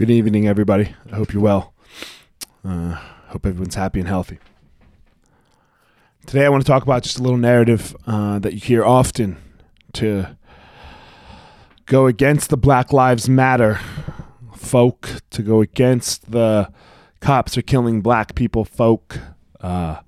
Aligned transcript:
Good 0.00 0.08
evening, 0.08 0.48
everybody. 0.48 0.94
I 1.12 1.16
hope 1.16 1.34
you're 1.34 1.42
well. 1.42 1.74
Uh, 2.64 2.94
hope 3.28 3.44
everyone's 3.44 3.74
happy 3.74 4.00
and 4.00 4.08
healthy. 4.08 4.38
Today, 6.24 6.46
I 6.46 6.48
want 6.48 6.64
to 6.64 6.66
talk 6.66 6.82
about 6.82 7.02
just 7.02 7.18
a 7.18 7.22
little 7.22 7.36
narrative 7.36 7.94
uh, 8.06 8.38
that 8.38 8.54
you 8.54 8.60
hear 8.60 8.82
often 8.82 9.36
to 9.92 10.38
go 11.84 12.06
against 12.06 12.48
the 12.48 12.56
Black 12.56 12.94
Lives 12.94 13.28
Matter 13.28 13.78
folk, 14.56 15.20
to 15.32 15.42
go 15.42 15.60
against 15.60 16.30
the 16.30 16.72
cops 17.20 17.58
are 17.58 17.62
killing 17.62 18.00
black 18.00 18.34
people 18.34 18.64
folk. 18.64 19.18
Uh, 19.60 20.00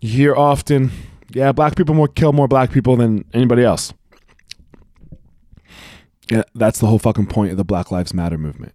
you 0.00 0.08
hear 0.08 0.34
often, 0.34 0.90
yeah, 1.32 1.52
black 1.52 1.76
people 1.76 1.94
more 1.94 2.08
kill 2.08 2.32
more 2.32 2.48
black 2.48 2.72
people 2.72 2.96
than 2.96 3.24
anybody 3.32 3.62
else. 3.62 3.94
Yeah, 6.28 6.42
that's 6.56 6.80
the 6.80 6.88
whole 6.88 6.98
fucking 6.98 7.26
point 7.26 7.52
of 7.52 7.56
the 7.56 7.64
Black 7.64 7.92
Lives 7.92 8.12
Matter 8.12 8.36
movement. 8.36 8.74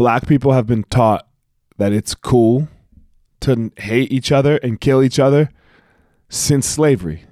Black 0.00 0.26
people 0.26 0.52
have 0.52 0.66
been 0.66 0.84
taught 0.84 1.28
that 1.76 1.92
it's 1.92 2.14
cool 2.14 2.68
to 3.40 3.70
hate 3.76 4.10
each 4.10 4.32
other 4.32 4.56
and 4.56 4.80
kill 4.80 5.02
each 5.02 5.18
other 5.18 5.50
since 6.30 6.66
slavery, 6.66 7.24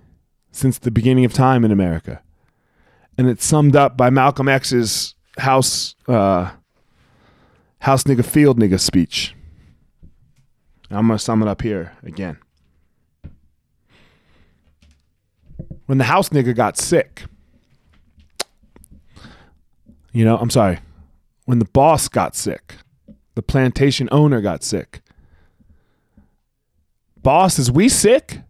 since 0.51 0.79
the 0.79 0.91
beginning 0.91 1.25
of 1.25 1.33
time 1.33 1.65
in 1.65 1.73
America. 1.73 2.21
And 3.17 3.27
it's 3.27 3.47
summed 3.47 3.75
up 3.75 3.97
by 3.97 4.11
Malcolm 4.11 4.51
X's 4.51 5.15
house 5.39 5.95
uh, 6.09 6.51
house 7.79 8.05
nigga 8.05 8.23
field 8.23 8.59
nigga 8.59 8.79
speech. 8.79 9.35
I'm 10.91 11.07
gonna 11.07 11.19
sum 11.19 11.41
it 11.41 11.49
up 11.49 11.63
here 11.63 11.97
again. 12.03 12.37
When 15.87 15.97
the 15.97 16.05
house 16.05 16.29
nigga 16.29 16.55
got 16.55 16.77
sick, 16.77 17.25
you 20.13 20.27
know, 20.27 20.37
I'm 20.37 20.51
sorry, 20.51 20.81
when 21.49 21.61
the 21.61 21.65
boss 21.65 22.09
got 22.09 22.37
sick, 22.37 22.75
the 23.35 23.41
plantation 23.41 24.07
owner 24.13 24.43
got 24.43 24.63
sick. 24.63 25.01
Boss, 27.23 27.59
is 27.59 27.71
we 27.71 27.89
sick? 27.89 28.43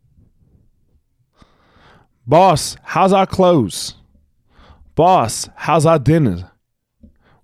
Boss, 2.26 2.76
how's 2.82 3.12
our 3.12 3.24
clothes? 3.24 3.94
Boss, 4.96 5.48
how's 5.54 5.86
our 5.86 6.00
dinner? 6.00 6.50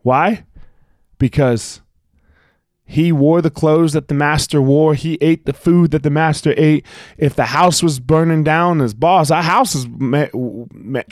Why? 0.02 0.44
Because 1.18 1.82
he 2.84 3.12
wore 3.12 3.40
the 3.40 3.48
clothes 3.48 3.92
that 3.92 4.08
the 4.08 4.14
master 4.14 4.60
wore. 4.60 4.94
He 4.94 5.18
ate 5.20 5.46
the 5.46 5.52
food 5.52 5.92
that 5.92 6.02
the 6.02 6.10
master 6.10 6.52
ate. 6.56 6.84
If 7.16 7.36
the 7.36 7.44
house 7.44 7.80
was 7.80 8.00
burning 8.00 8.42
down, 8.42 8.80
as 8.80 8.92
boss, 8.92 9.30
our 9.30 9.44
house 9.44 9.76
is. 9.76 9.86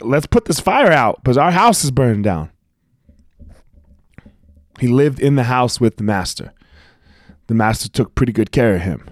Let's 0.01 0.27
put 0.27 0.43
this 0.43 0.59
fire 0.59 0.91
out 0.91 1.23
because 1.23 1.37
our 1.37 1.51
house 1.51 1.85
is 1.85 1.91
burning 1.91 2.23
down. 2.23 2.49
He 4.83 4.89
lived 4.89 5.21
in 5.21 5.37
the 5.37 5.43
house 5.45 5.79
with 5.79 5.95
the 5.95 6.03
master. 6.03 6.51
The 7.47 7.53
master 7.53 7.87
took 7.87 8.15
pretty 8.15 8.33
good 8.33 8.51
care 8.51 8.75
of 8.75 8.81
him. 8.81 9.09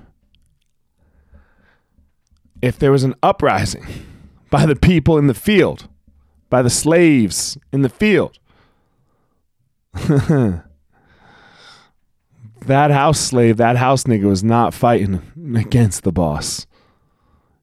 If 2.61 2.77
there 2.77 2.91
was 2.91 3.05
an 3.05 3.15
uprising 3.23 3.85
by 4.49 4.65
the 4.65 4.75
people 4.75 5.17
in 5.17 5.27
the 5.27 5.33
field, 5.33 5.87
by 6.49 6.61
the 6.61 6.69
slaves 6.69 7.57
in 7.71 7.83
the 7.83 7.87
field, 7.87 8.37
that 9.93 10.65
house 12.67 13.21
slave, 13.21 13.55
that 13.55 13.77
house 13.77 14.03
nigga 14.03 14.25
was 14.25 14.43
not 14.43 14.73
fighting 14.73 15.21
against 15.55 16.03
the 16.03 16.11
boss. 16.11 16.67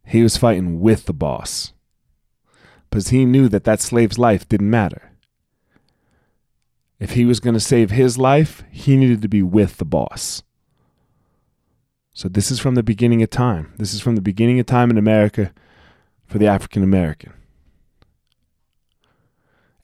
He 0.06 0.22
was 0.22 0.38
fighting 0.38 0.80
with 0.80 1.04
the 1.04 1.12
boss. 1.12 1.74
Because 2.88 3.08
he 3.08 3.26
knew 3.26 3.50
that 3.50 3.64
that 3.64 3.82
slave's 3.82 4.18
life 4.18 4.48
didn't 4.48 4.70
matter. 4.70 5.07
If 7.00 7.12
he 7.12 7.24
was 7.24 7.40
going 7.40 7.54
to 7.54 7.60
save 7.60 7.90
his 7.90 8.18
life, 8.18 8.64
he 8.70 8.96
needed 8.96 9.22
to 9.22 9.28
be 9.28 9.42
with 9.42 9.76
the 9.76 9.84
boss. 9.84 10.42
So 12.12 12.28
this 12.28 12.50
is 12.50 12.58
from 12.58 12.74
the 12.74 12.82
beginning 12.82 13.22
of 13.22 13.30
time. 13.30 13.72
This 13.78 13.94
is 13.94 14.00
from 14.00 14.16
the 14.16 14.20
beginning 14.20 14.58
of 14.58 14.66
time 14.66 14.90
in 14.90 14.98
America 14.98 15.52
for 16.26 16.38
the 16.38 16.48
African 16.48 16.82
American. 16.82 17.32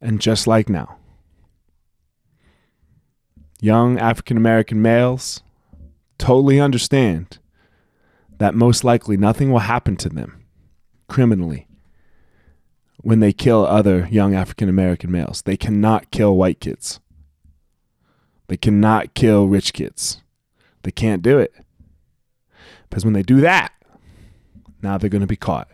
And 0.01 0.21
just 0.21 0.47
like 0.47 0.69
now, 0.69 0.97
young 3.61 3.99
African 3.99 4.37
American 4.37 4.83
males 4.83 5.43
totally 6.19 6.59
understand 6.59 7.39
that 8.39 8.55
most 8.55 8.83
likely 8.83 9.17
nothing 9.17 9.53
will 9.53 9.61
happen 9.61 9.97
to 9.97 10.09
them 10.09 10.45
criminally 11.09 11.69
when 12.99 13.21
they 13.21 13.33
kill 13.33 13.65
other 13.65 14.09
young 14.11 14.35
African 14.35 14.69
American 14.69 15.13
males. 15.13 15.43
They 15.43 15.57
cannot 15.57 16.11
kill 16.11 16.37
white 16.37 16.59
kids. 16.59 16.99
They 18.49 18.57
cannot 18.57 19.15
kill 19.15 19.49
rich 19.49 19.73
kids. 19.73 20.23
They 20.83 20.91
can't 20.91 21.23
do 21.23 21.39
it. 21.39 21.55
Because 22.89 23.05
when 23.05 23.15
they 23.15 23.23
do 23.23 23.41
that, 23.41 23.73
now 24.83 24.99
they're 24.99 25.11
going 25.11 25.21
to 25.21 25.27
be 25.27 25.37
caught. 25.37 25.69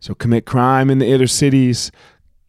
So 0.00 0.14
commit 0.14 0.44
crime 0.44 0.90
in 0.90 0.98
the 0.98 1.06
inner 1.06 1.26
cities, 1.26 1.90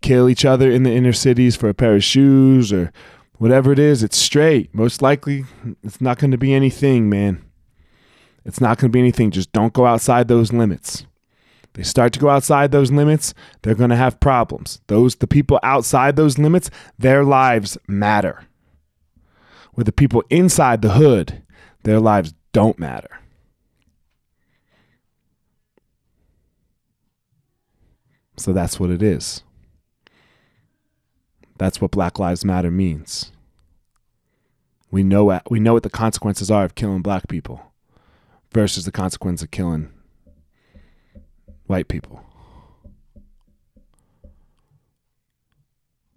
kill 0.02 0.28
each 0.28 0.44
other 0.44 0.70
in 0.70 0.84
the 0.84 0.92
inner 0.92 1.14
cities 1.14 1.56
for 1.56 1.70
a 1.70 1.74
pair 1.74 1.96
of 1.96 2.04
shoes 2.04 2.74
or 2.74 2.92
whatever 3.38 3.72
it 3.72 3.80
is, 3.80 4.04
it's 4.04 4.18
straight. 4.18 4.76
Most 4.76 5.02
likely, 5.02 5.46
it's 5.84 6.02
not 6.02 6.20
going 6.20 6.32
to 6.32 6.38
be 6.38 6.54
anything, 6.54 7.10
man. 7.10 7.44
It's 8.44 8.62
not 8.62 8.78
going 8.78 8.92
to 8.92 8.94
be 8.94 9.00
anything. 9.00 9.32
Just 9.32 9.52
don't 9.52 9.74
go 9.74 9.86
outside 9.86 10.28
those 10.28 10.54
limits. 10.54 11.06
They 11.74 11.84
start 11.84 12.14
to 12.14 12.20
go 12.20 12.30
outside 12.30 12.72
those 12.72 12.92
limits, 12.92 13.34
they're 13.62 13.76
going 13.76 13.90
to 13.90 13.98
have 13.98 14.22
problems. 14.22 14.80
Those 14.88 15.16
the 15.16 15.28
people 15.28 15.60
outside 15.62 16.16
those 16.16 16.38
limits, 16.38 16.70
their 16.98 17.24
lives 17.26 17.78
matter. 17.88 18.46
With 19.76 19.86
the 19.86 19.92
people 19.92 20.24
inside 20.30 20.82
the 20.82 20.94
hood, 20.94 21.44
their 21.84 22.00
lives 22.00 22.34
don't 22.54 22.80
matter. 22.80 23.20
So 28.38 28.54
that's 28.54 28.80
what 28.80 28.90
it 28.90 29.02
is. 29.02 29.44
That's 31.58 31.80
what 31.80 31.92
Black 31.92 32.20
Lives 32.20 32.44
Matter 32.44 32.72
means. 32.72 33.32
We 34.92 35.04
know 35.04 35.40
we 35.50 35.60
know 35.60 35.74
what 35.74 35.84
the 35.84 35.90
consequences 35.90 36.52
are 36.52 36.64
of 36.64 36.76
killing 36.76 37.02
black 37.02 37.28
people 37.28 37.74
versus 38.54 38.86
the 38.86 38.92
consequence 38.92 39.42
of 39.42 39.52
killing 39.52 39.92
white 41.68 41.88
people. 41.88 42.22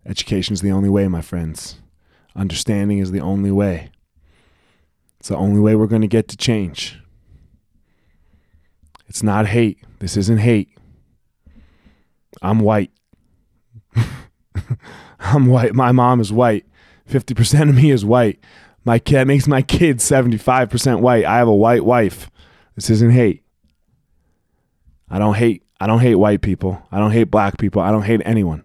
Education 0.06 0.54
is 0.54 0.60
the 0.60 0.70
only 0.70 0.88
way, 0.88 1.06
my 1.08 1.20
friends. 1.20 1.80
Understanding 2.38 2.99
is 2.99 3.10
the 3.10 3.21
only 3.21 3.50
way. 3.50 3.91
It's 5.19 5.28
the 5.28 5.37
only 5.37 5.60
way 5.60 5.75
we're 5.75 5.88
going 5.88 6.03
to 6.03 6.09
get 6.09 6.28
to 6.28 6.37
change. 6.37 7.00
It's 9.09 9.25
not 9.25 9.49
hate. 9.49 9.84
This 9.99 10.16
isn't 10.16 10.38
hate. 10.38 10.69
I'm 12.41 12.60
white. 12.60 12.93
I'm 15.19 15.47
white. 15.47 15.75
My 15.75 15.91
mom 15.91 16.21
is 16.21 16.32
white. 16.32 16.65
50% 17.10 17.71
of 17.71 17.75
me 17.75 17.91
is 17.91 18.04
white. 18.04 18.38
My 18.84 19.00
kid 19.00 19.26
makes 19.26 19.49
my 19.49 19.60
kid 19.60 19.99
75% 19.99 21.00
white. 21.00 21.25
I 21.25 21.38
have 21.38 21.49
a 21.49 21.55
white 21.55 21.84
wife. 21.84 22.31
This 22.76 22.88
isn't 22.88 23.10
hate. 23.10 23.43
I 25.10 25.19
don't 25.19 25.34
hate 25.34 25.65
I 25.81 25.87
don't 25.87 26.00
hate 26.00 26.16
white 26.16 26.43
people. 26.43 26.82
I 26.93 26.99
don't 26.99 27.10
hate 27.10 27.25
black 27.25 27.59
people. 27.59 27.82
I 27.82 27.91
don't 27.91 28.03
hate 28.03 28.20
anyone. 28.25 28.65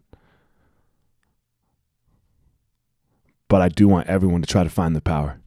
But 3.53 3.61
I 3.61 3.69
do 3.69 3.87
want 3.87 4.07
everyone 4.07 4.41
to 4.41 4.47
try 4.47 4.63
to 4.63 4.69
find 4.71 4.95
the 4.95 4.99
power. 4.99 5.37